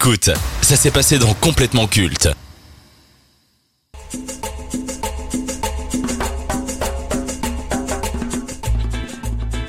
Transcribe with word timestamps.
Écoute, 0.00 0.30
ça 0.62 0.76
s'est 0.76 0.92
passé 0.92 1.18
dans 1.18 1.34
Complètement 1.34 1.88
Culte. 1.88 2.28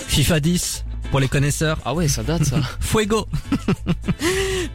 FIFA 0.08 0.40
10, 0.40 0.86
pour 1.10 1.20
les 1.20 1.28
connaisseurs. 1.28 1.80
Ah 1.84 1.96
ouais, 1.96 2.08
ça 2.08 2.22
date 2.22 2.44
ça. 2.44 2.62
Fuego 2.80 3.28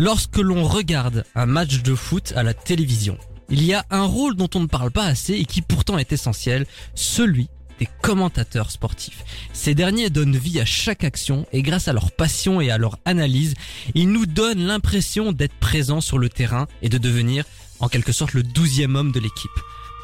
Lorsque 0.01 0.39
l'on 0.39 0.65
regarde 0.65 1.23
un 1.37 1.47
match 1.47 1.83
de 1.83 1.95
foot 1.95 2.33
à 2.35 2.43
la 2.43 2.53
télévision, 2.53 3.17
il 3.49 3.63
y 3.63 3.75
a 3.75 3.85
un 3.91 4.07
rôle 4.07 4.35
dont 4.35 4.51
on 4.57 4.61
ne 4.61 4.67
parle 4.67 4.91
pas 4.91 5.05
assez 5.05 5.35
et 5.35 5.45
qui 5.45 5.63
pourtant 5.63 5.99
est 5.99 6.13
essentiel, 6.13 6.67
celui 6.97 7.49
des 7.79 7.89
commentateurs 8.03 8.71
sportifs. 8.71 9.25
Ces 9.53 9.75
derniers 9.75 10.11
donnent 10.11 10.37
vie 10.37 10.61
à 10.61 10.65
chaque 10.65 11.05
action 11.05 11.47
et 11.53 11.63
grâce 11.63 11.89
à 11.89 11.93
leur 11.93 12.13
passion 12.13 12.61
et 12.61 12.71
à 12.71 12.79
leur 12.79 12.99
analyse, 13.05 13.55
ils 13.95 14.11
nous 14.11 14.27
donnent 14.27 14.67
l'impression 14.67 15.33
d'être 15.33 15.55
présents 15.55 16.01
sur 16.01 16.19
le 16.19 16.29
terrain 16.29 16.67
et 16.83 16.89
de 16.89 16.99
devenir 16.99 17.45
en 17.81 17.89
quelque 17.89 18.13
sorte 18.13 18.35
le 18.35 18.43
douzième 18.43 18.97
homme 18.97 19.13
de 19.13 19.21
l'équipe. 19.21 19.51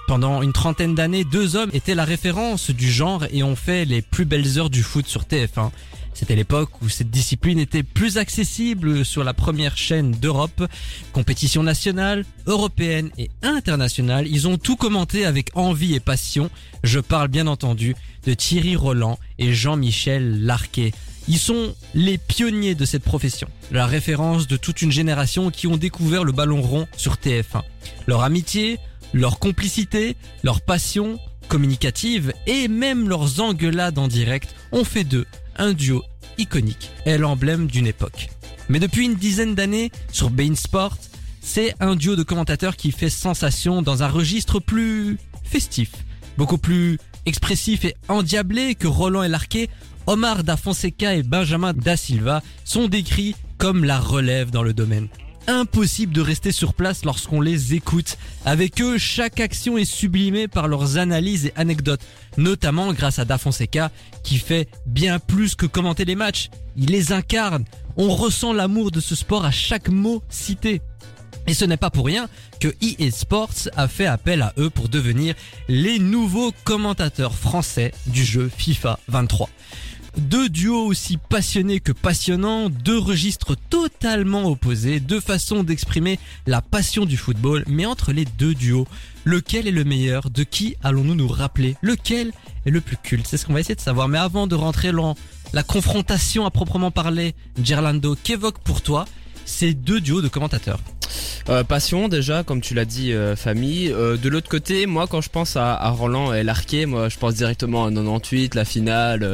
Pendant 0.07 0.43
une 0.43 0.53
trentaine 0.53 0.97
d'années, 0.97 1.23
deux 1.23 1.55
hommes 1.55 1.71
étaient 1.73 1.95
la 1.95 2.05
référence 2.05 2.71
du 2.71 2.91
genre 2.91 3.25
et 3.31 3.45
ont 3.45 3.55
fait 3.55 3.85
les 3.85 4.03
plus 4.03 4.25
belles 4.25 4.59
heures 4.59 4.71
du 4.71 4.83
foot 4.83 5.07
sur 5.07 5.23
TF1. 5.23 5.71
C'était 6.15 6.37
l'époque 6.37 6.83
où 6.83 6.89
cette 6.89 7.11
discipline 7.11 7.59
était 7.59 7.83
plus 7.83 8.19
accessible 8.19 9.05
sur 9.05 9.25
la 9.25 9.35
première 9.35 9.77
chaîne 9.77 10.13
d'Europe. 10.13 10.65
Compétition 11.13 11.63
nationale, 11.63 12.25
européenne 12.47 13.11
et 13.19 13.31
internationale, 13.43 14.27
ils 14.27 14.49
ont 14.49 14.59
tout 14.59 14.77
commenté 14.77 15.25
avec 15.25 15.51
envie 15.55 15.95
et 15.95 16.01
passion. 16.01 16.51
Je 16.85 17.01
parle 17.01 17.29
bien 17.29 17.47
entendu 17.47 17.97
de 18.27 18.35
Thierry 18.35 18.77
Roland 18.77 19.19
et 19.39 19.53
Jean-Michel 19.53 20.43
Larquet. 20.45 20.93
Ils 21.29 21.39
sont 21.39 21.75
les 21.95 22.19
pionniers 22.19 22.75
de 22.75 22.85
cette 22.85 23.05
profession, 23.05 23.49
la 23.71 23.87
référence 23.87 24.47
de 24.47 24.57
toute 24.57 24.83
une 24.83 24.91
génération 24.91 25.51
qui 25.51 25.67
ont 25.67 25.77
découvert 25.77 26.25
le 26.25 26.33
ballon 26.33 26.61
rond 26.61 26.87
sur 26.97 27.15
TF1. 27.15 27.63
Leur 28.07 28.23
amitié, 28.23 28.79
leur 29.13 29.39
complicité, 29.39 30.17
leur 30.43 30.61
passion 30.61 31.19
communicative 31.49 32.33
et 32.47 32.69
même 32.69 33.09
leurs 33.09 33.41
engueulades 33.41 33.99
en 33.99 34.09
direct 34.09 34.55
ont 34.73 34.85
fait 34.85 35.05
d'eux 35.05 35.27
un 35.57 35.73
duo 35.73 36.03
iconique 36.39 36.91
et 37.07 37.19
l'emblème 37.19 37.67
d'une 37.67 37.87
époque. 37.87 38.29
Mais 38.69 38.79
depuis 38.79 39.05
une 39.05 39.15
dizaine 39.15 39.55
d'années, 39.55 39.91
sur 40.13 40.31
Bein 40.31 40.55
Sport, 40.55 40.97
c'est 41.43 41.75
un 41.81 41.97
duo 41.97 42.17
de 42.17 42.23
commentateurs 42.23 42.77
qui 42.77 42.93
fait 42.93 43.11
sensation 43.11 43.83
dans 43.83 44.03
un 44.03 44.09
registre 44.09 44.61
plus 44.61 45.19
festif, 45.45 45.91
beaucoup 46.39 46.59
plus 46.59 46.99
expressif 47.27 47.85
et 47.85 47.95
endiablé 48.09 48.75
que 48.75 48.87
Roland 48.87 49.23
et 49.23 49.29
Larquet. 49.29 49.69
Omar 50.07 50.45
da 50.45 50.57
Fonseca 50.57 51.15
et 51.15 51.23
Benjamin 51.23 51.73
da 51.73 51.97
Silva 51.97 52.43
sont 52.65 52.89
décrits 52.89 53.37
comme 53.59 53.85
la 53.85 54.01
relève 54.01 54.51
dans 54.51 54.63
le 54.63 54.73
domaine 54.73 55.09
impossible 55.47 56.13
de 56.13 56.21
rester 56.21 56.53
sur 56.53 56.75
place 56.75 57.05
lorsqu'on 57.05 57.41
les 57.41 57.75
écoute. 57.75 58.17
Avec 58.45 58.81
eux, 58.81 58.99
chaque 58.99 59.41
action 59.41 59.79
est 59.79 59.85
sublimée 59.85 60.49
par 60.49 60.69
leurs 60.69 60.99
analyses 60.99 61.47
et 61.47 61.53
anecdotes, 61.57 62.03
notamment 62.37 62.93
grâce 62.93 63.19
à 63.19 63.25
Da 63.25 63.39
Fonseca 63.39 63.91
qui 64.23 64.39
fait 64.39 64.69
bien 64.87 65.19
plus 65.19 65.55
que 65.55 65.67
commenter 65.67 66.05
les 66.05 66.15
matchs. 66.15 66.51
Il 66.77 66.91
les 66.91 67.13
incarne. 67.13 67.65
On 67.97 68.15
ressent 68.15 68.53
l'amour 68.53 68.91
de 68.91 69.01
ce 69.01 69.15
sport 69.15 69.45
à 69.45 69.51
chaque 69.51 69.89
mot 69.89 70.23
cité. 70.29 70.81
Et 71.47 71.55
ce 71.55 71.65
n'est 71.65 71.77
pas 71.77 71.91
pour 71.91 72.07
rien 72.07 72.29
que 72.61 72.69
EA 72.81 73.11
Sports 73.11 73.69
a 73.77 73.89
fait 73.89 74.07
appel 74.07 74.43
à 74.43 74.53
eux 74.59 74.71
pour 74.71 74.89
devenir 74.89 75.35
les 75.69 75.99
nouveaux 75.99 76.53
commentateurs 76.65 77.35
français 77.35 77.93
du 78.07 78.25
jeu 78.25 78.51
FIFA 78.55 79.01
23. 79.09 79.49
Deux 80.17 80.49
duos 80.49 80.87
aussi 80.87 81.17
passionnés 81.17 81.81
que 81.81 81.93
passionnants, 81.93 82.69
deux 82.69 82.99
registres 82.99 83.57
totalement 83.71 84.45
opposés, 84.45 85.01
deux 85.01 85.21
façons 85.21 85.63
d'exprimer 85.63 86.19
la 86.47 86.63
passion 86.63 87.07
du 87.07 87.17
football, 87.17 87.65
mais 87.69 87.87
entre 87.87 88.13
les 88.13 88.25
deux 88.25 88.55
duos, 88.55 88.87
lequel 89.25 89.69
est 89.69 89.73
le 89.73 89.85
meilleur 89.85 90.31
De 90.31 90.43
qui 90.43 90.77
allons-nous 90.83 91.15
nous 91.15 91.29
rappeler 91.29 91.77
Lequel 91.83 92.33
est 92.67 92.71
le 92.71 92.81
plus 92.81 92.97
culte? 92.97 93.27
C'est 93.27 93.37
ce 93.37 93.47
qu'on 93.47 93.53
va 93.53 93.61
essayer 93.61 93.75
de 93.75 93.81
savoir. 93.81 94.09
Mais 94.09 94.19
avant 94.19 94.47
de 94.47 94.55
rentrer 94.55 94.93
dans 94.93 95.17
la 95.53 95.63
confrontation 95.63 96.45
à 96.45 96.51
proprement 96.51 96.91
parler, 96.91 97.35
Gerlando, 97.63 98.17
qu'évoque 98.23 98.59
pour 98.59 98.83
toi 98.83 99.05
ces 99.45 99.75
deux 99.75 100.01
duos 100.01 100.23
de 100.23 100.29
commentateurs? 100.29 100.81
Euh, 101.49 101.65
passion 101.65 102.09
déjà, 102.09 102.43
comme 102.43 102.61
tu 102.61 102.75
l'as 102.75 102.85
dit, 102.85 103.13
euh, 103.13 103.37
famille. 103.37 103.91
Euh, 103.93 104.17
de 104.17 104.29
l'autre 104.29 104.49
côté, 104.49 104.87
moi 104.87 105.07
quand 105.09 105.21
je 105.21 105.29
pense 105.31 105.57
à, 105.57 105.75
à 105.75 105.91
Roland 105.91 106.33
et 106.33 106.43
Larquet, 106.43 106.87
moi 106.87 107.09
je 107.09 107.19
pense 107.19 107.35
directement 107.35 107.87
à 107.87 107.91
98, 107.91 108.55
la 108.55 108.65
finale 108.65 109.29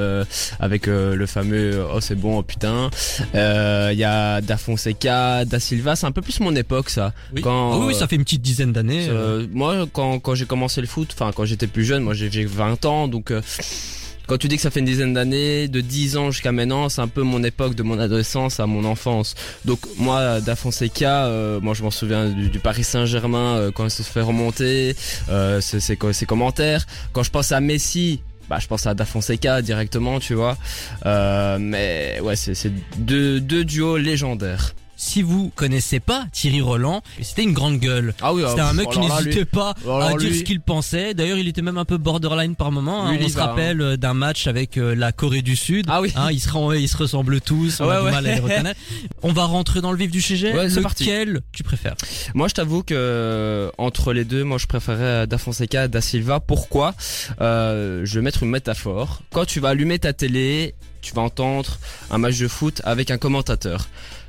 avec 0.61 0.87
le 0.87 1.27
fameux 1.27 1.84
oh 1.93 2.00
c'est 2.00 2.15
bon 2.15 2.39
oh 2.39 2.43
putain. 2.43 2.91
Il 3.34 3.99
y 3.99 4.05
a 4.05 4.41
Da 4.41 4.56
Fonseca, 4.56 5.44
Da 5.44 5.61
Silva, 5.61 5.97
c'est 5.97 6.06
un 6.06 6.12
peu 6.12 6.22
plus 6.22 6.41
mon 6.41 6.55
époque 6.55 6.91
ça. 6.91 7.12
Oui, 7.34 7.43
quand, 7.43 7.72
ah 7.72 7.87
oui, 7.87 7.94
ça 7.94 8.06
fait 8.06 8.17
une 8.17 8.25
petite 8.25 8.43
dizaine 8.43 8.73
d'années. 8.73 9.09
moi 9.53 9.87
quand, 9.93 10.19
quand 10.19 10.34
j'ai 10.34 10.47
commencé 10.47 10.81
le 10.81 10.87
foot, 10.87 11.11
enfin 11.12 11.33
quand 11.34 11.44
j'étais 11.44 11.67
plus 11.67 11.84
jeune, 11.84 12.03
moi 12.03 12.15
j'ai 12.15 12.28
20 12.44 12.84
ans 12.84 13.09
donc 13.09 13.33
quand 14.26 14.38
tu 14.38 14.48
dis 14.48 14.56
que 14.56 14.62
ça 14.62 14.70
fait 14.70 14.81
une 14.81 14.87
dizaine 14.87 15.14
d'années, 15.14 15.69
de 15.69 15.81
10 15.81 16.16
ans 16.16 16.31
jusqu'à 16.31 16.53
maintenant, 16.53 16.88
c'est 16.88 17.00
un 17.00 17.09
peu 17.09 17.22
mon 17.22 17.42
époque, 17.44 17.75
de 17.75 17.82
mon 17.82 17.98
adolescence 17.98 18.60
à 18.60 18.66
mon 18.66 18.84
enfance. 18.84 19.34
Donc 19.64 19.81
moi, 19.97 20.41
Da 20.41 20.56
Fonseca, 20.56 21.26
euh, 21.26 21.60
moi 21.60 21.75
je 21.75 21.82
m'en 21.82 21.91
souviens 21.91 22.28
du, 22.28 22.59
Paris 22.59 22.84
Saint-Germain 22.84 23.56
euh, 23.56 23.70
quand 23.70 23.84
il 23.84 23.91
se 23.91 24.03
fait 24.03 24.20
remonter, 24.20 24.97
euh, 25.28 25.60
ses, 25.60 25.97
commentaires. 26.26 26.87
Quand 27.12 27.22
je 27.22 27.31
pense 27.31 27.53
à 27.53 27.60
Messi, 27.60 28.20
bah, 28.48 28.59
je 28.60 28.66
pense 28.66 28.87
à 28.87 28.94
Da 28.94 29.04
Fonseca 29.04 29.62
directement, 29.62 30.20
tu 30.20 30.34
vois. 30.34 30.56
Euh, 31.04 31.58
mais 31.60 32.20
ouais, 32.22 32.37
c'est 32.37 32.72
deux, 32.98 33.41
deux 33.41 33.64
duos 33.64 33.97
légendaires 33.97 34.75
si 34.97 35.23
vous 35.23 35.53
connaissez 35.55 36.01
pas 36.01 36.27
Thierry 36.33 36.61
Roland, 36.61 37.03
c'était 37.23 37.43
une 37.43 37.53
grande 37.53 37.79
gueule. 37.79 38.15
Ah 38.23 38.33
oui, 38.33 38.43
c'était 38.49 38.61
un 38.62 38.73
mec 38.73 38.89
qui 38.91 38.99
n'hésitait 38.99 39.45
pas 39.45 39.75
à 39.89 40.15
dire 40.15 40.34
ce 40.34 40.43
qu'il 40.43 40.61
pensait. 40.61 41.15
D'ailleurs, 41.15 41.39
il 41.39 41.49
était 41.49 41.62
même 41.62 41.79
un 41.79 41.84
peu 41.84 41.99
borderline 41.99 42.57
par 42.57 42.73
moment. 42.73 43.06
Hein. 43.06 43.19
On 43.21 43.29
se 43.29 43.39
rappelle 43.39 43.81
hein. 43.81 43.85
euh, 43.85 43.97
d'un 43.97 44.15
match 44.15 44.47
avec 44.47 44.77
euh, 44.77 44.95
la 44.95 45.12
Corée 45.12 45.43
du 45.43 45.56
Sud. 45.56 45.87
Ah 45.89 46.01
oui. 46.01 46.12
Hein, 46.17 46.31
ils, 46.33 46.41
se, 46.41 46.77
ils 46.77 46.89
se 46.89 46.97
ressemblent 46.97 47.41
tous. 47.41 47.81
On 47.81 47.89
a 47.89 48.01
du 48.01 48.05
mal 48.06 48.27
à 48.27 48.35
les 48.35 48.41
reconnaître. 48.41 48.81
On 49.23 49.33
va 49.33 49.45
rentrer 49.45 49.81
dans 49.81 49.93
le 49.93 49.99
vif 49.99 50.11
du 50.11 50.21
sujet. 50.21 50.53
Lequel 50.53 51.41
tu 51.53 51.62
préfères? 51.62 51.95
Moi, 52.35 52.49
je 52.49 52.55
t'avoue 52.55 52.83
que 52.83 52.95
euh, 52.95 53.71
entre 53.79 54.12
les 54.12 54.25
deux, 54.25 54.45
moi, 54.45 54.59
je 54.59 54.67
préférais 54.67 55.27
Da 55.27 55.39
Fonseca, 55.39 55.89
Da 55.89 56.01
Silva. 56.01 56.41
Pourquoi? 56.41 56.95
Euh, 57.41 58.03
Je 58.05 58.15
vais 58.19 58.23
mettre 58.23 58.43
une 58.43 58.51
métaphore. 58.51 59.23
Quand 59.33 59.45
tu 59.45 59.61
vas 59.61 59.71
allumer 59.71 59.99
ta 59.99 60.12
télé, 60.12 60.75
tu 61.03 61.15
vas 61.15 61.23
entendre 61.23 61.79
un 62.11 62.19
match 62.19 62.39
de 62.39 62.49
foot 62.49 62.81
avec 62.85 63.11
un 63.11 63.19
commentateur 63.19 63.89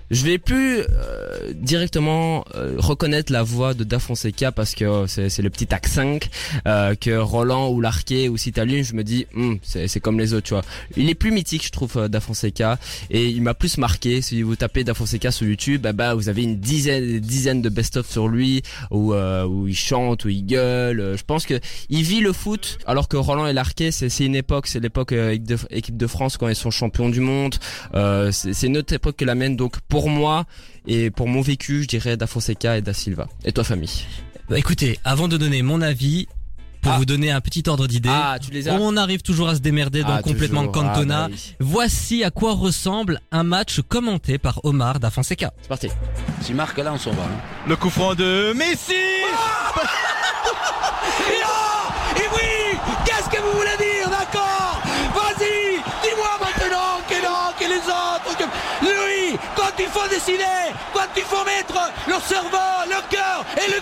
je 0.10 0.24
vais 0.24 0.38
plus 0.38 0.80
euh, 0.80 1.54
directement 1.54 2.46
euh, 2.56 2.76
reconnaître 2.78 3.32
la 3.32 3.44
voix 3.44 3.74
de 3.74 3.84
Da 3.84 4.00
Fonseca 4.00 4.52
parce 4.52 4.74
que 4.74 4.86
oh, 4.86 5.08
c'est 5.08 5.42
le 5.42 5.50
petit 5.50 5.74
accent 5.74 6.20
euh, 6.66 6.96
que 6.96 7.18
Roland 7.18 7.70
ou 7.70 7.82
Larquet 7.82 8.30
ou 8.30 8.38
Citaline 8.38 8.84
je 8.84 8.94
me 8.94 9.04
dis 9.04 9.28
hum, 9.36 9.60
c'est 9.64 10.00
comme 10.00 10.20
les 10.20 10.34
autres 10.34 10.48
tu 10.48 10.54
vois. 10.54 10.64
Il 10.96 11.10
est 11.10 11.16
plus 11.16 11.32
mythique 11.32 11.66
je 11.66 11.72
trouve 11.72 12.08
Da 12.08 12.20
Fonseca. 12.20 12.80
Et 13.10 13.28
il 13.28 13.42
m'a 13.42 13.54
plus 13.54 13.78
marqué 13.78 14.22
si 14.22 14.42
vous 14.42 14.56
tapez 14.56 14.84
Da 14.84 14.94
Fonseca 14.94 15.32
sur 15.32 15.46
YouTube 15.46 15.86
bah, 15.88 16.14
vous 16.16 16.30
avez 16.30 16.44
une 16.44 16.58
dizaine 16.58 17.20
dizaine 17.20 17.62
de 17.62 17.70
best 17.70 17.98
of 17.98 18.10
sur 18.10 18.28
lui 18.28 18.62
où 18.92 19.14
où 19.14 19.68
il 19.68 19.76
chante 19.76 20.26
où 20.26 20.30
il 20.30 20.46
gueule 20.46 21.16
je 21.18 21.24
pense 21.24 21.46
que 21.46 21.60
il 21.90 22.04
vit 22.04 22.22
le 22.22 22.34
foot 22.34 22.78
alors 22.86 23.08
que 23.08 23.18
Roland 23.18 23.48
et 23.48 23.54
Larquet 23.54 23.92
c'est 23.92 24.26
une 24.26 24.36
époque 24.36 24.68
c'est 24.68 24.80
l'époque 24.80 25.14
équipe 25.70 25.98
de 25.98 26.08
France 26.08 26.38
quand 26.38 26.48
ils 26.48 26.56
sont 26.56 26.72
champions 26.72 27.10
du 27.10 27.20
monde 27.20 27.56
c'est 28.32 28.68
une 28.68 28.78
autre 28.78 28.94
époque 28.94 29.18
que 29.18 29.26
la 29.26 29.36
mienne 29.36 29.56
donc 29.56 29.80
moi 30.06 30.46
et 30.86 31.10
pour 31.10 31.28
mon 31.28 31.42
vécu, 31.42 31.84
je 31.84 31.88
dirais 31.88 32.16
Da 32.18 32.28
Fonseca 32.28 32.78
et 32.78 32.82
Da 32.82 32.94
Silva. 32.94 33.28
Et 33.44 33.52
toi, 33.52 33.64
famille 33.64 34.06
bah, 34.50 34.58
Écoutez, 34.60 35.00
avant 35.04 35.28
de 35.28 35.38
donner 35.38 35.62
mon 35.62 35.82
avis, 35.82 36.28
pour 36.82 36.94
ah. 36.94 36.98
vous 36.98 37.06
donner 37.06 37.32
un 37.32 37.42
petit 37.42 37.64
ordre 37.68 37.88
d'idée. 37.88 38.10
Ah, 38.12 38.38
On 38.80 38.96
arrive 38.98 39.22
toujours 39.22 39.50
à 39.50 39.56
se 39.56 39.60
démerder 39.60 40.04
dans 40.04 40.16
ah, 40.16 40.22
complètement 40.22 40.68
Cantona. 40.68 41.28
Bah 41.28 41.36
Voici 41.60 42.24
à 42.24 42.32
quoi 42.32 42.54
ressemble 42.54 43.20
un 43.32 43.44
match 43.44 43.82
commenté 43.88 44.38
par 44.38 44.64
Omar 44.64 45.00
da 45.00 45.10
Fonseca. 45.10 45.52
C'est 45.62 45.68
parti. 45.68 45.90
Si 46.42 46.54
marque 46.54 46.78
là, 46.78 46.94
on 46.94 46.98
s'en 46.98 47.12
va. 47.12 47.24
Hein. 47.24 47.42
Le 47.68 47.76
coup 47.76 47.90
franc 47.90 48.16
de 48.16 48.54
Messi 48.54 48.94
Et 52.16 52.28
oui 52.34 52.78
Qu'est-ce 53.06 53.30
que 53.30 53.42
vous 53.42 53.52
voulez 53.58 53.78
dire 53.78 54.10
D'accord? 54.10 54.82
Vas-y 55.14 55.82
Dis-moi 56.04 56.40
maintenant 56.40 57.02
que 57.10 57.16
non, 57.22 57.52
que 57.60 57.66
les 57.66 57.80
autres... 57.80 58.08
Lui, 58.82 59.38
quand 59.56 59.77
décider, 60.08 60.44
quand 60.94 61.08
il 61.16 61.24
faut 61.24 61.44
mettre 61.44 61.92
le 62.08 62.16
cerveau, 62.26 62.58
le 62.88 63.02
cœur 63.10 63.46
et 63.58 63.72
le 63.72 63.82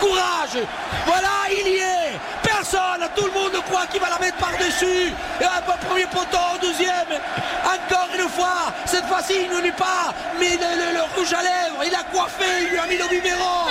courage, 0.00 0.58
voilà, 1.06 1.28
il 1.50 1.68
y 1.68 1.76
est. 1.76 2.18
Personne, 2.42 3.08
tout 3.16 3.26
le 3.26 3.32
monde 3.32 3.52
croit 3.68 3.86
qu'il 3.86 4.00
va 4.00 4.08
la 4.10 4.18
mettre 4.18 4.36
par-dessus. 4.36 5.12
Et 5.40 5.44
un 5.44 5.86
premier 5.88 6.06
poteau, 6.06 6.58
deuxième, 6.60 7.20
encore 7.64 8.08
une 8.14 8.28
fois. 8.28 8.72
Cette 8.84 9.06
fois-ci, 9.06 9.34
il 9.44 9.50
ne 9.50 9.60
lui 9.60 9.72
pas 9.72 10.14
mis 10.38 10.56
le, 10.56 11.02
rouge 11.16 11.32
à 11.32 11.42
lèvres. 11.42 11.82
Il 11.84 11.94
a 11.94 12.02
coiffé, 12.04 12.44
il 12.62 12.68
lui 12.68 12.78
a 12.78 12.86
mis 12.86 12.96
le 12.96 13.08
numéro. 13.08 13.68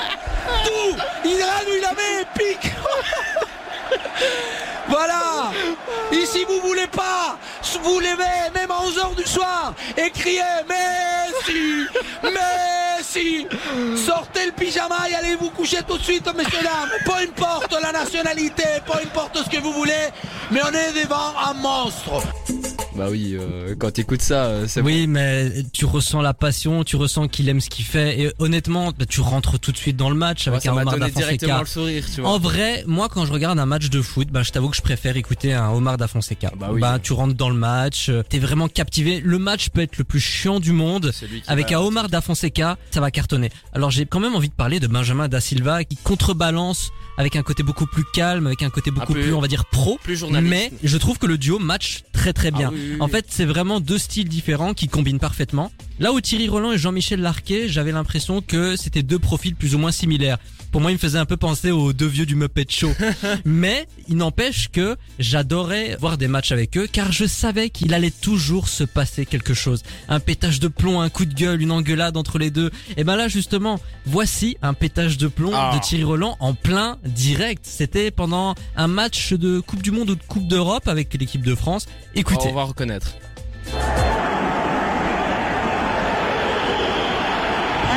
Tout, 0.65 0.95
il 1.23 1.41
a, 1.41 1.63
il 1.67 1.81
la 1.81 1.93
met, 1.93 2.25
pique. 2.37 2.71
Voilà 4.87 5.51
Ici 6.11 6.45
vous 6.47 6.61
voulez 6.61 6.87
pas 6.87 7.37
vous 7.83 7.99
levez 7.99 8.51
même 8.53 8.71
à 8.71 8.81
11h 8.85 9.15
du 9.15 9.25
soir 9.25 9.73
et 9.97 10.09
criez 10.09 10.41
Messi 10.67 11.85
Messi 12.23 13.47
Sortez 14.05 14.45
le 14.47 14.51
pyjama 14.51 15.09
et 15.09 15.15
allez 15.15 15.35
vous 15.35 15.49
coucher 15.49 15.79
tout 15.87 15.97
de 15.97 16.03
suite, 16.03 16.27
messieurs 16.35 16.63
dames. 16.63 16.89
Peu 17.05 17.13
importe 17.13 17.75
la 17.81 17.91
nationalité, 17.91 18.63
peu 18.85 18.93
importe 18.93 19.37
ce 19.43 19.49
que 19.49 19.61
vous 19.61 19.71
voulez, 19.71 20.09
mais 20.51 20.61
on 20.63 20.73
est 20.73 21.03
devant 21.03 21.33
un 21.49 21.53
monstre. 21.53 22.21
Bah 22.97 23.07
oui, 23.11 23.35
euh, 23.39 23.75
quand 23.77 23.91
t'écoutes 23.91 24.21
ça, 24.21 24.45
euh, 24.45 24.65
c'est 24.67 24.81
Oui, 24.81 25.07
mais 25.07 25.51
tu 25.73 25.85
ressens 25.85 26.21
la 26.21 26.33
passion, 26.33 26.83
tu 26.83 26.95
ressens 26.95 27.27
qu'il 27.27 27.49
aime 27.49 27.59
ce 27.59 27.69
qu'il 27.69 27.85
fait, 27.85 28.19
et 28.21 28.31
honnêtement, 28.39 28.91
bah, 28.97 29.05
tu 29.05 29.21
rentres 29.21 29.59
tout 29.59 29.71
de 29.71 29.77
suite 29.77 29.97
dans 29.97 30.09
le 30.09 30.15
match 30.15 30.47
avec 30.47 30.65
un 30.65 30.73
m'a 30.73 30.81
Omar 30.81 30.97
Da 30.97 31.09
Fonseca. 31.09 31.59
le 31.59 31.65
sourire, 31.65 32.05
tu 32.13 32.21
vois. 32.21 32.29
En 32.29 32.39
vrai, 32.39 32.83
moi 32.87 33.09
quand 33.09 33.25
je 33.25 33.33
regarde 33.33 33.59
un 33.59 33.65
match 33.65 33.89
de 33.89 34.01
foot, 34.01 34.29
bah, 34.31 34.43
je 34.43 34.51
t'avoue 34.51 34.69
que 34.69 34.77
je 34.77 34.81
préfère 34.81 35.17
écouter 35.17 35.53
un 35.53 35.69
Omar 35.71 35.97
Da 35.97 36.07
Fonseca. 36.07 36.51
Bah 36.57 36.69
oui. 36.71 36.81
tu 37.03 37.13
rentres 37.13 37.35
dans 37.35 37.49
le 37.49 37.55
match, 37.55 38.09
euh, 38.09 38.23
t'es 38.27 38.39
vraiment 38.39 38.67
captivé. 38.67 39.21
Le 39.23 39.39
match 39.39 39.69
peut 39.69 39.81
être 39.81 39.97
le 39.97 40.03
plus 40.03 40.19
chiant 40.19 40.59
du 40.59 40.71
monde. 40.71 41.11
Avec 41.47 41.71
un 41.71 41.79
Omar 41.79 42.09
Da 42.09 42.21
Fonseca, 42.21 42.77
ça 42.91 43.01
va 43.01 43.11
cartonner. 43.11 43.49
Alors 43.73 43.91
j'ai 43.91 44.05
quand 44.05 44.19
même 44.19 44.35
envie 44.35 44.49
de 44.49 44.53
parler 44.53 44.79
de 44.79 44.87
Benjamin 44.87 45.27
Da 45.27 45.41
Silva 45.41 45.83
qui 45.83 45.97
contrebalance 45.97 46.91
avec 47.17 47.35
un 47.35 47.43
côté 47.43 47.63
beaucoup 47.63 47.85
plus 47.85 48.03
calme, 48.13 48.47
avec 48.47 48.61
un 48.61 48.69
côté 48.69 48.91
beaucoup 48.91 49.13
peu 49.13 49.21
plus, 49.21 49.33
on 49.33 49.39
va 49.39 49.47
dire, 49.47 49.65
pro. 49.65 49.97
plus 50.03 50.17
journaliste. 50.17 50.49
Mais 50.49 50.71
je 50.83 50.97
trouve 50.97 51.17
que 51.17 51.27
le 51.27 51.37
duo 51.37 51.59
match 51.59 52.03
très 52.11 52.33
très 52.33 52.51
bien. 52.51 52.69
Ah 52.71 52.75
oui. 52.75 52.84
En 52.99 53.07
fait, 53.07 53.25
c'est 53.29 53.45
vraiment 53.45 53.79
deux 53.79 53.97
styles 53.97 54.29
différents 54.29 54.73
qui 54.73 54.87
combinent 54.87 55.19
parfaitement. 55.19 55.71
Là 55.99 56.11
où 56.11 56.19
Thierry 56.19 56.49
Roland 56.49 56.73
et 56.73 56.77
Jean-Michel 56.77 57.21
Larquet, 57.21 57.69
j'avais 57.69 57.93
l'impression 57.93 58.41
que 58.41 58.75
c'était 58.75 59.03
deux 59.03 59.19
profils 59.19 59.55
plus 59.55 59.75
ou 59.75 59.77
moins 59.77 59.93
similaires. 59.93 60.37
Pour 60.73 60.81
moi, 60.81 60.91
il 60.91 60.95
me 60.95 60.99
faisait 60.99 61.19
un 61.19 61.25
peu 61.25 61.37
penser 61.37 61.71
aux 61.71 61.93
deux 61.93 62.05
vieux 62.07 62.25
du 62.25 62.35
Muppet 62.35 62.65
Show. 62.67 62.91
Mais 63.45 63.87
il 64.09 64.17
n'empêche 64.17 64.69
que 64.73 64.97
j'adorais 65.19 65.95
voir 66.01 66.17
des 66.17 66.27
matchs 66.27 66.51
avec 66.51 66.77
eux 66.77 66.85
car 66.91 67.13
je 67.13 67.23
savais 67.25 67.69
qu'il 67.69 67.93
allait 67.93 68.11
toujours 68.11 68.67
se 68.67 68.83
passer 68.83 69.25
quelque 69.25 69.53
chose. 69.53 69.83
Un 70.09 70.19
pétage 70.19 70.59
de 70.59 70.67
plomb, 70.67 70.99
un 70.99 71.07
coup 71.09 71.23
de 71.23 71.33
gueule, 71.33 71.61
une 71.61 71.71
engueulade 71.71 72.17
entre 72.17 72.39
les 72.39 72.51
deux. 72.51 72.71
Et 72.97 73.05
ben 73.05 73.15
là, 73.15 73.29
justement, 73.29 73.79
voici 74.05 74.57
un 74.61 74.73
pétage 74.73 75.17
de 75.17 75.27
plomb 75.27 75.51
Ah. 75.55 75.71
de 75.75 75.79
Thierry 75.81 76.03
Roland 76.03 76.35
en 76.41 76.53
plein 76.55 76.97
direct. 77.05 77.63
C'était 77.65 78.11
pendant 78.11 78.53
un 78.75 78.87
match 78.87 79.31
de 79.31 79.61
Coupe 79.61 79.81
du 79.81 79.91
Monde 79.91 80.09
ou 80.09 80.15
de 80.15 80.23
Coupe 80.27 80.47
d'Europe 80.49 80.89
avec 80.89 81.13
l'équipe 81.13 81.43
de 81.45 81.55
France. 81.55 81.85
Écoutez. 82.15 82.49
On 82.49 82.53
va 82.53 82.63
reconnaître. 82.63 83.13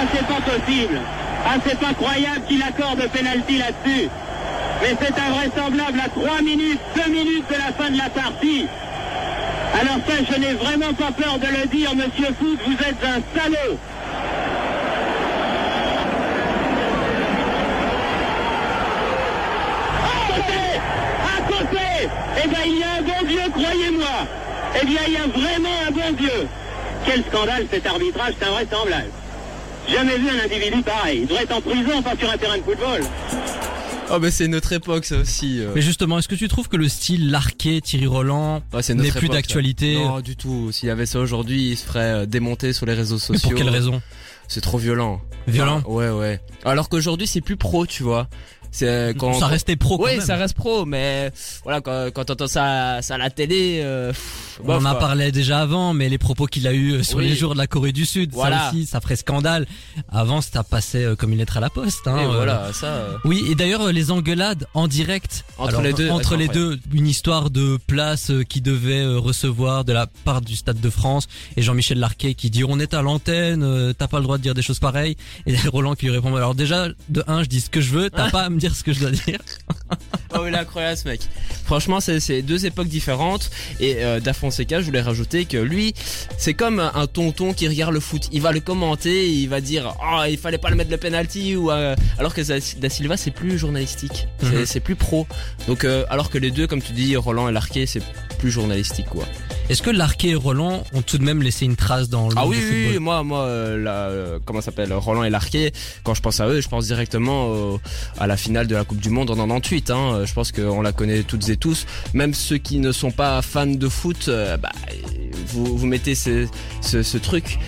Ah, 0.00 0.04
c'est 0.14 0.26
pas 0.26 0.40
possible. 0.40 1.00
Ah, 1.44 1.56
c'est 1.66 1.78
pas 1.78 1.92
croyable 1.92 2.42
qu'il 2.46 2.62
accorde 2.62 3.00
le 3.00 3.08
penalty 3.08 3.58
là-dessus. 3.58 4.08
Mais 4.80 4.96
c'est 5.00 5.18
invraisemblable 5.18 6.00
à 6.04 6.08
3 6.08 6.40
minutes, 6.42 6.78
2 6.94 7.10
minutes 7.10 7.48
de 7.48 7.54
la 7.54 7.72
fin 7.72 7.90
de 7.90 7.98
la 7.98 8.08
partie. 8.08 8.66
Alors 9.74 9.98
ça, 10.06 10.14
je 10.30 10.38
n'ai 10.38 10.52
vraiment 10.54 10.94
pas 10.94 11.10
peur 11.10 11.38
de 11.40 11.46
le 11.46 11.66
dire, 11.66 11.96
monsieur 11.96 12.32
Foot, 12.38 12.60
vous 12.64 12.74
êtes 12.74 13.02
un 13.02 13.20
salaud. 13.36 13.76
À 20.04 20.32
côté 20.32 20.80
À 21.26 21.40
côté 21.50 22.08
Eh 22.44 22.48
bien, 22.48 22.60
il 22.66 22.78
y 22.78 22.82
a 22.84 22.90
un 22.98 23.02
bon 23.02 23.26
Dieu, 23.26 23.40
croyez-moi. 23.50 24.06
Eh 24.80 24.86
bien, 24.86 25.00
il 25.08 25.12
y 25.12 25.16
a 25.16 25.26
vraiment 25.26 25.76
un 25.88 25.90
bon 25.90 26.16
Dieu. 26.16 26.46
Quel 27.04 27.24
scandale 27.24 27.66
cet 27.68 27.84
arbitrage, 27.84 28.34
c'est 28.38 28.46
invraisemblable. 28.46 29.10
Jamais 29.90 30.19
vu 30.19 30.29
un 30.29 30.44
individu 30.44 30.82
pareil. 30.82 31.20
Il 31.23 31.26
devrait 31.26 31.44
être 31.44 31.52
en 31.56 31.61
prison, 31.61 32.02
pas 32.02 32.17
sur 32.17 32.31
un 32.31 32.37
terrain 32.37 32.58
de 32.58 32.62
football. 32.62 33.00
Oh 34.11 34.19
bah 34.19 34.31
c'est 34.31 34.49
notre 34.49 34.73
époque 34.73 35.05
ça 35.05 35.19
aussi. 35.19 35.61
euh. 35.61 35.73
Mais 35.75 35.82
justement, 35.82 36.19
est-ce 36.19 36.29
que 36.29 36.35
tu 36.35 36.49
trouves 36.49 36.69
que 36.69 36.79
le 36.79 36.88
style 36.88 37.31
Larquet, 37.31 37.81
Thierry 37.82 38.06
Roland 38.06 38.62
Ouais, 38.73 38.82
c'est 38.82 38.94
n'est 38.94 39.11
plus 39.11 39.29
d'actualité? 39.29 39.96
Non 39.96 40.20
du 40.20 40.35
tout. 40.35 40.73
S'il 40.73 40.88
y 40.88 40.90
avait 40.90 41.05
ça 41.05 41.19
aujourd'hui, 41.20 41.70
il 41.73 41.76
se 41.76 41.85
ferait 41.85 42.00
euh, 42.23 42.26
démonter 42.26 42.73
sur 42.73 42.87
les 42.87 42.94
réseaux 42.94 43.17
Mais 43.17 43.20
sociaux. 43.20 43.50
pour 43.50 43.58
quelle 43.58 43.69
raison? 43.69 44.00
C'est 44.46 44.62
trop 44.62 44.79
violent. 44.79 45.20
Violent? 45.46 45.82
Ah, 45.85 45.90
Ouais 45.90 46.08
ouais. 46.11 46.40
Alors 46.64 46.88
qu'aujourd'hui 46.88 47.26
c'est 47.26 47.43
plus 47.43 47.56
pro, 47.58 47.85
tu 47.87 48.02
vois. 48.02 48.29
C'est 48.70 48.88
euh, 48.88 49.12
quand 49.14 49.34
Ça 49.34 49.46
restait 49.46 49.76
pro 49.76 49.98
quand 49.98 50.04
Oui, 50.04 50.16
même. 50.16 50.20
ça 50.20 50.36
reste 50.36 50.54
pro, 50.54 50.84
mais 50.84 51.30
voilà 51.64 51.80
quand 51.80 52.10
quand 52.14 52.24
t'entends 52.24 52.46
ça, 52.48 53.00
ça 53.02 53.14
à 53.14 53.18
la 53.18 53.30
télé, 53.30 53.80
euh, 53.82 54.08
pff, 54.08 54.60
On 54.64 54.74
en 54.76 54.84
a 54.84 54.94
parlé 54.94 55.32
déjà 55.32 55.60
avant, 55.60 55.94
mais 55.94 56.08
les 56.08 56.18
propos 56.18 56.46
qu'il 56.46 56.66
a 56.66 56.72
eu 56.72 56.92
euh, 56.94 57.02
sur 57.02 57.18
Oui. 57.18 57.28
les 57.28 57.36
jours 57.36 57.54
de 57.54 57.58
la 57.58 57.66
Corée 57.66 57.92
du 57.92 58.04
Sud, 58.06 58.30
Voilà. 58.32 58.58
ça 58.58 58.68
aussi, 58.70 58.86
ça 58.86 59.00
ferait 59.00 59.16
scandale. 59.16 59.66
Avant, 60.10 60.40
ça 60.40 60.62
passait 60.62 61.04
euh, 61.04 61.16
comme 61.16 61.32
une 61.32 61.38
lettre 61.38 61.56
à 61.56 61.60
la 61.60 61.70
poste. 61.70 62.06
Hein, 62.06 62.18
Et 62.20 62.24
euh. 62.24 62.28
voilà, 62.28 62.72
ça. 62.72 62.86
euh, 62.86 63.16
Oui, 63.24 63.44
et 63.50 63.54
d'ailleurs 63.54 63.90
les 63.92 64.10
engueulades 64.10 64.66
en 64.74 64.86
direct 64.88 65.44
Entre 65.58 65.80
les 65.82 65.92
deux, 65.92 66.10
entre 66.10 66.36
les 66.36 66.48
deux, 66.48 66.78
une 66.92 67.06
histoire 67.06 67.50
de 67.50 67.78
place 67.86 68.30
qui 68.48 68.60
devait 68.60 69.04
recevoir 69.06 69.84
de 69.84 69.92
la 69.92 70.06
part 70.24 70.40
du 70.40 70.56
Stade 70.56 70.80
de 70.80 70.90
France 70.90 71.26
et 71.56 71.62
Jean-Michel 71.62 71.98
Larquet 71.98 72.34
qui 72.34 72.50
dit 72.50 72.64
on 72.64 72.78
est 72.78 72.94
à 72.94 73.02
l'antenne, 73.02 73.94
t'as 73.96 74.08
pas 74.08 74.18
le 74.18 74.24
droit 74.24 74.38
de 74.38 74.42
dire 74.42 74.54
des 74.54 74.62
choses 74.62 74.78
pareilles 74.78 75.16
et 75.46 75.56
Roland 75.68 75.94
qui 75.94 76.06
lui 76.06 76.12
répond 76.12 76.34
alors 76.36 76.54
déjà 76.54 76.88
de 77.08 77.24
un 77.26 77.42
je 77.42 77.48
dis 77.48 77.60
ce 77.60 77.70
que 77.70 77.80
je 77.80 77.90
veux, 77.92 78.10
t'as 78.10 78.30
pas 78.30 78.42
à 78.42 78.50
me 78.50 78.57
dire 78.58 78.75
ce 78.75 78.82
que 78.84 78.93
je 78.93 79.00
dois 79.00 79.10
dire. 79.10 79.38
Oh 80.34 80.44
il 80.46 80.52
est 80.52 80.58
incroyable 80.58 80.99
ce 80.99 81.08
mec. 81.08 81.22
Franchement 81.64 82.00
c'est 82.00 82.43
deux 82.43 82.66
époques 82.66 82.88
différentes 82.88 83.50
et 83.81 84.05
euh, 84.05 84.20
Da 84.20 84.34
Fonseca 84.34 84.81
je 84.81 84.84
voulais 84.84 85.00
rajouter 85.00 85.46
que 85.46 85.56
lui 85.56 85.94
c'est 86.37 86.52
comme 86.52 86.81
un 86.81 87.06
tonton 87.06 87.55
qui 87.55 87.66
regarde 87.66 87.94
le 87.94 88.00
foot. 88.00 88.28
Il 88.31 88.43
va 88.43 88.52
le 88.52 88.60
commenter, 88.60 89.25
et 89.25 89.31
il 89.32 89.49
va 89.49 89.62
dire 89.62 89.94
oh 90.05 90.25
il 90.28 90.37
fallait 90.37 90.58
pas 90.58 90.69
le 90.69 90.76
mettre 90.76 90.90
le 90.90 90.99
penalty 90.99 91.56
ou 91.56 91.70
euh, 91.70 91.96
alors 92.19 92.34
que 92.34 92.43
Da 92.78 92.90
Silva 92.90 93.16
c'est 93.16 93.31
plus 93.31 93.58
journalistique, 93.58 94.28
c'est 94.43 94.76
Mhm. 94.76 94.82
plus 94.82 94.96
pro. 94.96 95.26
Donc 95.66 95.84
euh, 95.84 96.04
alors 96.11 96.28
que 96.28 96.37
les 96.37 96.50
deux 96.50 96.66
comme 96.66 96.82
tu 96.82 96.93
dis 96.93 97.16
Roland 97.16 97.49
et 97.49 97.52
Larquet 97.52 97.87
c'est 97.87 98.02
plus 98.38 98.50
journalistique 98.50 99.06
quoi. 99.06 99.25
Est-ce 99.68 99.82
que 99.82 99.90
Larquet 99.90 100.28
et 100.30 100.34
Roland 100.34 100.82
ont 100.94 101.02
tout 101.02 101.18
de 101.18 101.24
même 101.24 101.42
laissé 101.42 101.66
une 101.66 101.76
trace 101.76 102.08
dans 102.08 102.28
le 102.28 102.34
Ah 102.38 102.40
monde 102.42 102.50
oui, 102.50 102.56
du 102.56 102.62
oui, 102.62 102.70
football 102.70 102.92
oui, 102.92 102.98
moi, 103.00 103.22
moi, 103.22 103.40
euh, 103.40 103.82
la, 103.82 103.90
euh, 104.08 104.38
comment 104.44 104.60
s'appelle, 104.62 104.92
Roland 104.94 105.24
et 105.24 105.30
Larquet. 105.30 105.72
Quand 106.04 106.14
je 106.14 106.22
pense 106.22 106.40
à 106.40 106.48
eux, 106.48 106.60
je 106.62 106.68
pense 106.68 106.86
directement 106.86 107.48
au- 107.48 107.80
à 108.18 108.26
la 108.26 108.36
finale 108.38 108.66
de 108.66 108.74
la 108.74 108.84
Coupe 108.84 108.98
du 109.00 109.10
Monde 109.10 109.30
en 109.30 109.36
98. 109.36 109.90
Hein. 109.90 110.22
Je 110.24 110.32
pense 110.32 110.52
qu'on 110.52 110.80
la 110.80 110.92
connaît 110.92 111.22
toutes 111.22 111.48
et 111.50 111.56
tous. 111.56 111.84
Même 112.14 112.32
ceux 112.34 112.56
qui 112.58 112.78
ne 112.78 112.92
sont 112.92 113.10
pas 113.10 113.42
fans 113.42 113.66
de 113.66 113.88
foot, 113.88 114.26
euh, 114.28 114.56
bah, 114.56 114.72
vous, 115.48 115.76
vous 115.76 115.86
mettez 115.86 116.14
ce, 116.14 116.46
ce, 116.80 117.02
ce 117.02 117.18
truc, 117.18 117.58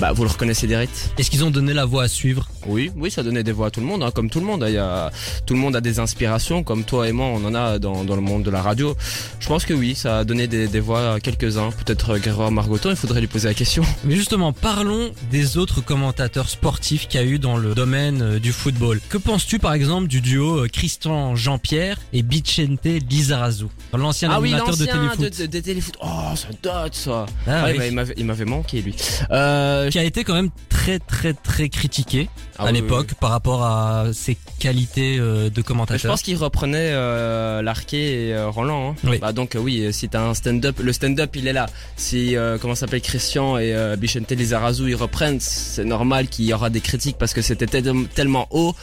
bah, 0.00 0.12
vous 0.12 0.24
le 0.24 0.30
reconnaissez 0.30 0.66
direct. 0.66 1.10
Est-ce 1.18 1.30
qu'ils 1.30 1.44
ont 1.44 1.50
donné 1.50 1.74
la 1.74 1.84
voie 1.84 2.04
à 2.04 2.08
suivre 2.08 2.48
Oui, 2.66 2.90
oui, 2.96 3.10
ça 3.10 3.22
donnait 3.22 3.42
des 3.42 3.52
voix 3.52 3.68
à 3.68 3.70
tout 3.70 3.80
le 3.80 3.86
monde, 3.86 4.02
hein, 4.02 4.10
comme 4.14 4.30
tout 4.30 4.40
le 4.40 4.46
monde. 4.46 4.64
Il 4.68 4.74
y 4.74 4.78
a, 4.78 5.10
tout 5.46 5.54
le 5.54 5.60
monde 5.60 5.76
a 5.76 5.80
des 5.80 5.98
inspirations, 5.98 6.62
comme 6.62 6.84
toi 6.84 7.08
et 7.08 7.12
moi, 7.12 7.26
on 7.26 7.44
en 7.44 7.54
a 7.54 7.78
dans, 7.78 8.04
dans 8.04 8.14
le 8.16 8.20
monde 8.22 8.42
de 8.42 8.50
la 8.50 8.62
radio. 8.62 8.96
Je 9.40 9.46
pense 9.48 9.64
que 9.64 9.74
oui, 9.74 9.94
ça 9.94 10.18
a 10.18 10.24
donné 10.24 10.46
des, 10.46 10.68
des 10.68 10.80
voix 10.80 11.14
à 11.14 11.20
quelques-uns. 11.20 11.70
Peut-être 11.70 12.10
euh, 12.14 12.18
Grégoire 12.18 12.50
Margoton, 12.50 12.90
il 12.90 12.96
faudrait 12.96 13.20
lui 13.20 13.26
poser 13.26 13.48
la 13.48 13.54
question. 13.54 13.82
Mais 14.04 14.14
justement, 14.16 14.52
parlons 14.52 15.10
des 15.30 15.56
autres 15.58 15.80
commentateurs 15.80 16.48
sportifs 16.48 17.08
qu'il 17.08 17.20
y 17.20 17.24
a 17.24 17.26
eu 17.26 17.38
dans 17.38 17.56
le 17.56 17.74
domaine 17.74 18.22
euh, 18.22 18.38
du 18.38 18.52
football. 18.52 19.00
Que 19.08 19.18
penses-tu 19.18 19.58
par 19.58 19.72
exemple 19.74 20.06
du 20.08 20.20
duo 20.20 20.64
euh, 20.64 20.68
Christian 20.68 21.36
Jean-Pierre 21.36 21.98
et 22.12 22.22
Vicente 22.22 22.84
Lizarazu 22.84 23.66
L'ancien 23.94 24.30
Ah 24.32 24.40
oui, 24.40 24.52
animateur 24.52 24.76
de 24.76 24.84
téléfoot. 24.84 25.20
de, 25.20 25.42
de, 25.42 25.46
de 25.46 25.60
téléfoot. 25.60 25.94
Oh, 26.02 26.06
ça 26.36 26.48
date 26.62 26.94
ça. 26.94 27.26
Ah 27.46 27.64
oui. 27.66 27.78
bah, 27.78 27.90
m'avait, 27.90 28.14
il 28.16 28.24
m'avait 28.24 28.44
manqué 28.44 28.80
lui. 28.82 28.94
Euh, 29.30 29.88
qui 29.90 29.98
a 29.98 30.04
été 30.04 30.24
quand 30.24 30.34
même 30.34 30.50
très 30.68 30.98
très 30.98 31.32
très 31.34 31.68
critiqué 31.68 32.28
ah 32.60 32.64
à 32.64 32.66
oui, 32.66 32.74
l'époque 32.74 33.06
oui, 33.10 33.16
par 33.20 33.30
rapport 33.30 33.64
à 33.64 34.06
ses 34.12 34.36
qualités 34.58 35.16
euh, 35.18 35.44
de 35.44 35.48
oui. 35.48 35.52
Je 35.56 35.60
commentateur. 35.62 36.10
pense 36.10 36.22
qu'il 36.22 36.36
reprenait 36.36 36.90
euh, 36.92 37.62
Larquet 37.62 38.28
et 38.28 38.34
euh, 38.34 38.48
Roland. 38.50 38.90
Hein. 38.90 38.94
Oui. 39.04 39.18
Bah 39.18 39.32
donc 39.32 39.54
euh, 39.56 39.58
oui, 39.58 39.92
si 39.92 40.08
t'as 40.08 40.22
un 40.22 40.34
stand-up, 40.34 40.78
le 40.80 40.92
stand-up 40.92 41.34
il 41.36 41.48
est 41.48 41.52
là. 41.52 41.66
Si 41.96 42.36
euh, 42.36 42.58
comment 42.58 42.74
s'appelle 42.74 43.00
Christian 43.00 43.58
et 43.58 43.74
euh, 43.74 43.96
Bichente 43.96 44.30
Lizarazu 44.30 44.88
ils 44.90 44.94
reprennent, 44.94 45.40
c'est 45.40 45.84
normal 45.84 46.28
qu'il 46.28 46.44
y 46.44 46.52
aura 46.52 46.70
des 46.70 46.80
critiques 46.80 47.16
parce 47.18 47.32
que 47.34 47.42
c'était 47.42 47.66
tel- 47.66 48.06
tellement 48.14 48.46
haut 48.50 48.74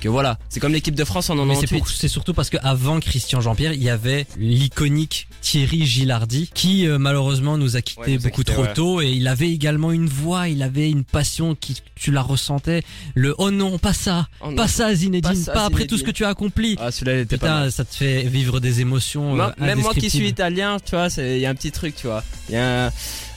que 0.00 0.08
voilà. 0.08 0.38
C'est 0.48 0.60
comme 0.60 0.72
l'équipe 0.72 0.94
de 0.94 1.04
France 1.04 1.30
en 1.30 1.34
Mais 1.36 1.54
c'est 1.54 1.62
98. 1.62 1.78
pour- 1.78 1.88
c'est 1.88 2.08
surtout 2.08 2.34
parce 2.34 2.50
que 2.50 2.56
avant 2.62 3.00
Christian 3.00 3.40
Jean-Pierre, 3.40 3.72
il 3.72 3.82
y 3.82 3.88
avait 3.90 4.26
l'iconique 4.38 5.28
Thierry 5.40 5.86
Gilardi 5.86 6.50
qui 6.52 6.86
euh, 6.86 6.98
malheureusement 6.98 7.56
nous 7.56 7.76
a 7.76 7.82
quitté 7.82 8.00
Ouais, 8.00 8.10
nous 8.14 8.20
a 8.26 8.28
beaucoup 8.28 8.42
quitté, 8.42 8.52
trop 8.52 8.62
ouais. 8.62 8.72
tôt 8.74 9.00
et 9.00 9.10
il 9.10 9.26
avait 9.28 9.50
également 9.50 9.92
une 9.92 10.06
voix, 10.08 10.48
il 10.48 10.62
avait 10.62 10.90
une 10.90 11.04
passion 11.04 11.54
qui 11.54 11.76
tu 11.94 12.10
la 12.10 12.22
ressentais. 12.22 12.82
Le 13.14 13.34
oh 13.38 13.50
non, 13.50 13.78
pas 13.78 13.92
ça, 13.94 14.28
Oh 14.40 14.50
non. 14.50 14.56
pas 14.56 14.68
ça 14.68 14.94
Zinedine, 14.94 15.44
Pas 15.46 15.52
pas, 15.52 15.60
après 15.64 15.82
Zinedine. 15.82 15.86
tout 15.88 15.98
ce 15.98 16.04
que 16.04 16.10
tu 16.10 16.24
as 16.24 16.28
accompli. 16.28 16.76
Ah 16.80 16.90
celui-là 16.90 17.14
il 17.18 17.20
était 17.20 17.38
pas 17.38 17.46
mal. 17.48 17.58
Putain, 17.66 17.70
ça 17.70 17.84
te 17.84 17.94
fait 17.94 18.22
vivre 18.24 18.60
des 18.60 18.80
émotions. 18.80 19.34
Moi- 19.36 19.54
euh, 19.60 19.64
même 19.64 19.80
moi 19.80 19.94
qui 19.94 20.10
suis 20.10 20.28
italien, 20.28 20.76
tu 20.84 20.90
vois, 20.96 21.08
il 21.18 21.38
y 21.38 21.46
a 21.46 21.50
un 21.50 21.54
petit 21.54 21.72
truc, 21.72 21.94
tu 21.96 22.06
vois. 22.06 22.22
Il 22.48 22.54
y 22.54 22.58
a 22.58 22.86
un, 22.86 22.92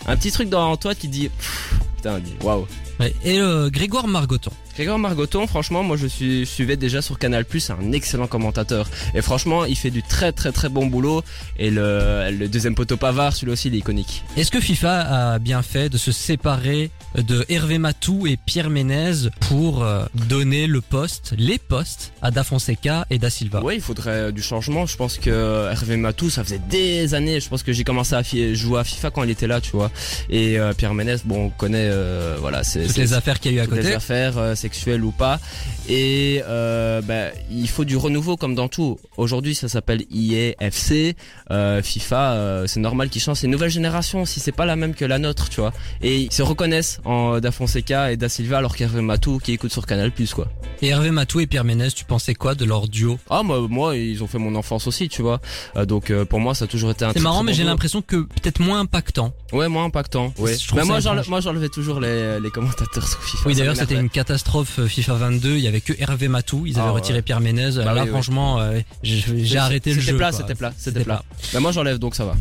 un 0.07 0.17
petit 0.17 0.31
truc 0.31 0.49
dans 0.49 0.75
toi 0.77 0.93
qui 0.95 1.07
dit, 1.07 1.29
pff, 1.29 1.73
putain, 1.97 2.19
dit, 2.19 2.33
waouh. 2.41 2.67
Ouais. 2.99 3.13
Et 3.23 3.39
euh, 3.39 3.69
Grégoire 3.69 4.07
Margoton. 4.07 4.51
Grégoire 4.79 4.97
Margoton, 4.97 5.45
franchement, 5.45 5.83
moi 5.83 5.97
je 5.97 6.07
suis 6.07 6.45
suivais 6.45 6.77
déjà 6.77 7.01
sur 7.01 7.19
Canal+, 7.19 7.43
c'est 7.59 7.73
un 7.73 7.91
excellent 7.91 8.27
commentateur. 8.27 8.89
Et 9.13 9.21
franchement, 9.21 9.65
il 9.65 9.75
fait 9.75 9.89
du 9.89 10.01
très 10.01 10.31
très 10.31 10.53
très 10.53 10.69
bon 10.69 10.85
boulot. 10.85 11.21
Et 11.57 11.69
le, 11.69 12.31
le 12.31 12.47
deuxième 12.47 12.75
poteau 12.75 12.95
Pavard, 12.95 13.33
celui-là 13.33 13.51
aussi, 13.51 13.67
il 13.67 13.75
est 13.75 13.79
iconique. 13.79 14.23
Est-ce 14.37 14.51
que 14.51 14.61
FIFA 14.61 15.33
a 15.33 15.39
bien 15.39 15.63
fait 15.63 15.89
de 15.89 15.97
se 15.97 16.13
séparer 16.13 16.91
de 17.17 17.45
Hervé 17.49 17.77
Matou 17.77 18.25
et 18.25 18.37
Pierre 18.37 18.69
Ménez 18.69 19.27
pour 19.41 19.83
euh, 19.83 20.05
donner 20.29 20.65
le 20.65 20.79
poste, 20.79 21.33
les 21.37 21.57
postes 21.57 22.13
à 22.21 22.31
Da 22.31 22.45
Fonseca 22.45 23.05
et 23.09 23.17
Da 23.19 23.29
Silva? 23.29 23.61
Ouais, 23.61 23.75
il 23.75 23.81
faudrait 23.81 24.31
du 24.31 24.41
changement. 24.41 24.85
Je 24.85 24.95
pense 24.95 25.17
que 25.17 25.67
Hervé 25.69 25.97
Matou, 25.97 26.29
ça 26.29 26.41
faisait 26.45 26.61
des 26.69 27.13
années. 27.15 27.41
Je 27.41 27.49
pense 27.49 27.63
que 27.63 27.73
j'ai 27.73 27.83
commencé 27.83 28.15
à 28.15 28.21
jouer 28.53 28.79
à 28.79 28.85
FIFA 28.85 29.11
quand 29.11 29.23
il 29.25 29.29
était 29.29 29.47
là, 29.47 29.59
tu 29.59 29.71
vois. 29.71 29.91
Et 30.29 30.57
euh, 30.57 30.71
Pierre 30.71 30.93
Ménès, 30.93 31.25
bon, 31.25 31.47
on 31.47 31.49
connaît, 31.49 31.89
euh, 31.91 32.37
voilà, 32.39 32.63
c'est 32.63 32.87
toutes 32.87 32.95
les 32.95 33.11
affaires 33.11 33.41
qu'il 33.41 33.51
y 33.51 33.55
a 33.55 33.57
eu 33.57 33.59
à 33.59 33.65
toutes 33.65 33.75
les 33.75 33.81
côté. 33.81 33.95
affaires 33.95 34.37
euh, 34.37 34.55
sexuelles 34.69 35.03
ou 35.03 35.11
pas. 35.11 35.39
Et 35.87 36.43
euh, 36.47 37.01
bah, 37.01 37.29
il 37.51 37.67
faut 37.67 37.85
du 37.85 37.97
renouveau 37.97 38.37
comme 38.37 38.53
dans 38.53 38.67
tout. 38.67 38.99
Aujourd'hui, 39.17 39.55
ça 39.55 39.67
s'appelle 39.67 40.03
EA, 40.13 40.53
FC, 40.59 41.15
euh, 41.49 41.81
FIFA. 41.81 42.33
euh, 42.33 42.67
c'est 42.67 42.79
normal 42.79 43.09
qu'ils 43.09 43.21
changent. 43.21 43.37
C'est 43.37 43.47
une 43.47 43.51
nouvelle 43.51 43.71
génération. 43.71 44.25
Si 44.25 44.39
c'est 44.39 44.51
pas 44.51 44.65
la 44.67 44.75
même 44.75 44.93
que 44.93 45.05
la 45.05 45.17
nôtre, 45.17 45.49
tu 45.49 45.61
vois. 45.61 45.73
Et 46.03 46.19
ils 46.19 46.31
se 46.31 46.43
reconnaissent 46.43 46.99
en 47.05 47.39
Da 47.39 47.51
Fonseca 47.51 48.11
et 48.11 48.17
Da 48.17 48.29
Silva, 48.29 48.59
alors 48.59 48.75
qu'Hervé 48.75 49.01
Matou 49.01 49.39
qui 49.39 49.53
écoute 49.53 49.71
sur 49.71 49.85
Canal 49.87 50.11
Plus, 50.11 50.33
quoi. 50.33 50.47
Et 50.81 50.89
Hervé 50.89 51.09
Matou 51.09 51.39
et 51.39 51.47
Pierre 51.47 51.63
Ménez, 51.63 51.89
tu 51.91 52.05
pensais 52.05 52.35
quoi 52.35 52.53
de 52.53 52.65
leur 52.65 52.87
duo? 52.87 53.17
Ah 53.29 53.41
moi, 53.41 53.65
moi, 53.67 53.95
ils 53.95 54.23
ont 54.23 54.27
fait 54.27 54.37
mon 54.37 54.53
enfance 54.55 54.85
aussi, 54.85 55.09
tu 55.09 55.23
vois. 55.23 55.41
Euh, 55.75 55.85
donc 55.85 56.11
euh, 56.11 56.23
pour 56.25 56.39
moi, 56.39 56.53
ça 56.53 56.65
a 56.65 56.67
toujours 56.67 56.91
été 56.91 57.03
un. 57.05 57.13
C'est 57.13 57.19
marrant, 57.19 57.41
mais 57.43 57.53
j'ai 57.53 57.63
l'impression 57.63 58.01
que 58.03 58.17
peut-être 58.17 58.59
moins 58.59 58.81
impactant. 58.81 59.33
Ouais, 59.51 59.67
moins 59.67 59.85
impactant. 59.85 60.33
Ouais. 60.37 60.53
Je 60.53 60.67
ça 60.67 60.83
moi, 61.29 61.39
j'enlevais 61.41 61.69
toujours 61.69 61.99
les, 61.99 62.39
les 62.39 62.49
commentateurs 62.51 63.07
sur 63.07 63.21
FIFA. 63.23 63.43
Oui, 63.47 63.55
d'ailleurs, 63.55 63.75
c'était 63.75 63.95
une 63.95 64.09
catastrophe 64.09 64.58
euh, 64.79 64.87
FIFA 64.87 65.13
22. 65.13 65.55
Il 65.55 65.59
y 65.59 65.67
avait 65.67 65.81
que 65.81 65.93
Hervé 65.99 66.27
Matou. 66.27 66.65
Ils 66.65 66.77
avaient 66.79 66.87
Ah, 66.87 66.91
retiré 66.91 67.19
ouais. 67.19 67.21
Pierre 67.21 67.39
Ménez. 67.39 67.71
Bah 67.77 67.93
Là, 67.93 68.03
oui, 68.03 68.09
franchement, 68.09 68.59
euh, 68.59 68.79
j'ai 69.03 69.57
arrêté 69.57 69.93
le 69.93 69.99
c'était 69.99 70.11
jeu. 70.11 70.17
plat, 70.17 70.29
quoi. 70.31 70.39
c'était 70.39 70.55
plat, 70.55 70.73
c'était 70.77 71.03
plat. 71.03 71.23
Mais 71.53 71.59
moi, 71.59 71.71
j'enlève 71.71 71.97
donc 71.99 72.15
ça 72.15 72.25
va. 72.25 72.35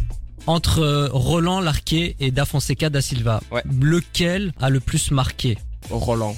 Entre 0.46 0.80
euh, 0.80 1.08
Roland 1.12 1.60
Larquet 1.60 2.16
et 2.20 2.30
Da 2.30 2.44
Fonseca 2.46 2.88
Da 2.90 3.00
Silva, 3.00 3.40
Ouais. 3.50 3.62
lequel 3.70 4.52
a 4.60 4.70
le 4.70 4.80
plus 4.80 5.10
marqué? 5.10 5.58
Roland. 5.90 6.36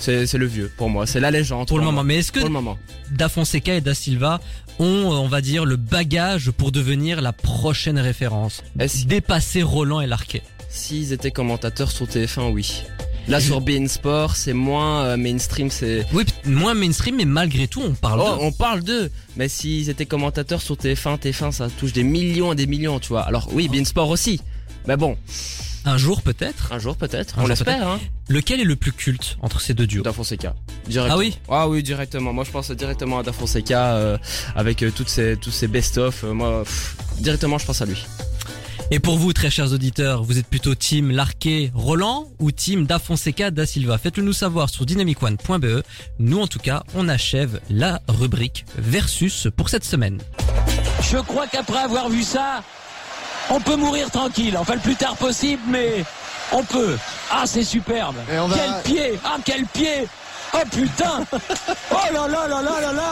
C'est 0.00 0.32
le 0.34 0.46
vieux 0.46 0.70
pour 0.76 0.90
moi. 0.90 1.06
C'est 1.06 1.20
la 1.20 1.30
légende. 1.30 1.68
pour 1.68 1.78
le 1.78 1.84
moment 1.84 2.02
Mais 2.02 2.16
est-ce 2.18 2.32
que 2.32 2.40
moment. 2.46 2.76
Da 3.12 3.28
Fonseca 3.28 3.74
et 3.74 3.80
Da 3.80 3.94
Silva 3.94 4.40
ont, 4.80 4.84
on 4.84 5.28
va 5.28 5.40
dire, 5.40 5.64
le 5.64 5.76
bagage 5.76 6.50
pour 6.50 6.72
devenir 6.72 7.20
la 7.20 7.32
prochaine 7.32 7.98
référence? 8.00 8.62
Dépasser 9.06 9.62
Roland 9.62 10.00
et 10.00 10.06
Larquet. 10.08 10.42
S'ils 10.68 11.12
étaient 11.12 11.30
commentateurs 11.30 11.92
sur 11.92 12.06
TF1, 12.06 12.50
oui. 12.50 12.82
Là, 13.28 13.40
sur 13.40 13.60
BN 13.60 13.86
Sport, 13.88 14.34
c'est 14.36 14.52
moins 14.52 15.04
euh, 15.04 15.16
mainstream, 15.16 15.70
c'est. 15.70 16.04
Oui, 16.12 16.24
p- 16.24 16.32
moins 16.50 16.74
mainstream, 16.74 17.16
mais 17.16 17.24
malgré 17.24 17.68
tout, 17.68 17.80
on 17.80 17.92
parle 17.94 18.20
Oh, 18.22 18.30
d'eux. 18.36 18.38
on 18.40 18.52
parle 18.52 18.82
d'eux. 18.82 19.10
Mais 19.36 19.48
s'ils 19.48 19.88
étaient 19.88 20.06
commentateurs 20.06 20.60
sur 20.60 20.74
TF1, 20.76 21.18
TF1, 21.18 21.52
ça 21.52 21.68
touche 21.70 21.92
des 21.92 22.02
millions 22.02 22.52
et 22.52 22.56
des 22.56 22.66
millions, 22.66 22.98
tu 22.98 23.08
vois. 23.08 23.22
Alors 23.22 23.48
oui, 23.52 23.68
BN 23.68 23.84
Sport 23.84 24.08
aussi. 24.10 24.40
Mais 24.88 24.96
bon, 24.96 25.16
Un 25.84 25.96
jour 25.96 26.22
peut-être. 26.22 26.72
un 26.72 26.78
jour 26.80 26.96
peut-être. 26.96 27.38
Un 27.38 27.42
On 27.42 27.46
jour 27.46 27.48
l'espère, 27.50 27.86
hein. 27.88 28.00
Lequel 28.28 28.60
est 28.60 28.64
le 28.64 28.74
plus 28.76 28.92
culte 28.92 29.36
entre 29.42 29.60
ces 29.60 29.74
deux 29.74 29.86
duos? 29.86 30.02
Da 30.02 30.12
Fonseca. 30.12 30.54
Directement. 30.88 31.14
Ah 31.16 31.18
oui? 31.18 31.38
Ah 31.48 31.68
oui, 31.68 31.82
directement. 31.84 32.32
Moi, 32.32 32.42
je 32.44 32.50
pense 32.50 32.70
directement 32.72 33.20
à 33.20 33.22
Da 33.22 33.32
Fonseca 33.32 33.94
euh, 33.94 34.18
avec 34.56 34.82
euh, 34.82 34.90
toutes 34.94 35.08
ces, 35.08 35.36
tous 35.36 35.50
ces 35.52 35.68
best-of. 35.68 36.24
Euh, 36.24 36.32
moi, 36.34 36.62
pff, 36.64 36.96
directement, 37.18 37.58
je 37.58 37.66
pense 37.66 37.80
à 37.82 37.84
lui. 37.86 38.04
Et 38.94 39.00
pour 39.00 39.16
vous, 39.16 39.32
très 39.32 39.48
chers 39.48 39.72
auditeurs, 39.72 40.22
vous 40.22 40.38
êtes 40.38 40.46
plutôt 40.46 40.74
team 40.74 41.10
Larquet 41.12 41.72
Roland 41.74 42.26
ou 42.38 42.50
team 42.52 42.84
Da 42.84 42.98
Fonseca 42.98 43.50
Da 43.50 43.64
Silva 43.64 43.96
Faites-le 43.96 44.22
nous 44.22 44.34
savoir 44.34 44.68
sur 44.68 44.84
dynamicone.be. 44.84 45.82
Nous, 46.18 46.38
en 46.38 46.46
tout 46.46 46.58
cas, 46.58 46.82
on 46.94 47.08
achève 47.08 47.58
la 47.70 48.02
rubrique 48.06 48.66
versus 48.76 49.48
pour 49.56 49.70
cette 49.70 49.84
semaine. 49.84 50.18
Je 51.10 51.16
crois 51.16 51.46
qu'après 51.46 51.78
avoir 51.78 52.10
vu 52.10 52.22
ça, 52.22 52.62
on 53.48 53.60
peut 53.60 53.76
mourir 53.76 54.10
tranquille. 54.10 54.58
Enfin, 54.58 54.74
le 54.74 54.80
plus 54.80 54.96
tard 54.96 55.16
possible, 55.16 55.62
mais 55.68 56.04
on 56.52 56.62
peut. 56.62 56.98
Ah, 57.30 57.44
c'est 57.46 57.64
superbe. 57.64 58.16
Et 58.30 58.38
on 58.38 58.46
va- 58.48 58.56
Quel 58.84 58.92
pied 58.94 59.18
Ah, 59.24 59.38
quel 59.42 59.64
pied 59.68 60.06
Oh 60.54 60.58
putain 60.70 61.24
Oh 61.32 61.94
là 62.12 62.28
là 62.28 62.46
là 62.46 62.60
là 62.62 62.80
là 62.82 62.92
là 62.92 63.10